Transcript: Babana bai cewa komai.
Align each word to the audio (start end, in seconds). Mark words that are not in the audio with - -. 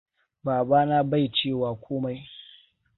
Babana 0.45 0.97
bai 1.09 1.25
cewa 1.37 1.69
komai. 1.83 2.19